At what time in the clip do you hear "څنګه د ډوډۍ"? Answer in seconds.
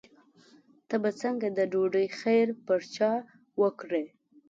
1.21-2.07